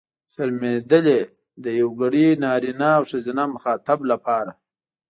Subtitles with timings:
[0.33, 1.19] شرمېدلې!
[1.63, 4.51] د یوګړي نرينه او ښځينه مخاطب لپاره.